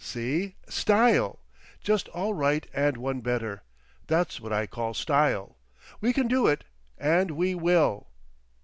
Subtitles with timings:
[0.03, 0.55] See!
[0.67, 1.37] Style!
[1.83, 3.61] Just all right and one better.
[4.07, 5.59] That's what I call Style.
[5.99, 6.63] We can do it,
[6.97, 8.07] and we will."